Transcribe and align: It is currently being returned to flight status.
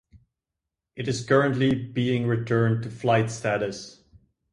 It 0.95 1.07
is 1.07 1.23
currently 1.23 1.75
being 1.75 2.25
returned 2.25 2.81
to 2.81 2.89
flight 2.89 3.29
status. 3.29 4.03